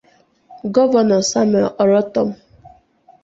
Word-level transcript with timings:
Gọvanọ 0.73 1.17
Samuel 1.29 1.67
Ortom 1.83 2.29